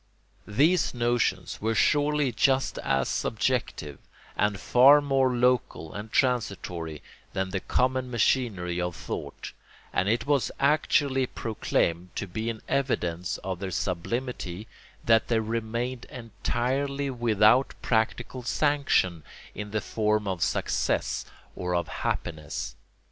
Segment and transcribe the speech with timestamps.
[0.47, 3.99] These notions were surely just as subjective,
[4.35, 9.51] and far more local and transitory, than the common machinery of thought;
[9.93, 14.67] and it was actually proclaimed to be an evidence of their sublimity
[15.05, 19.21] that they remained entirely without practical sanction
[19.53, 21.25] in the form of success
[21.55, 22.75] or of happiness.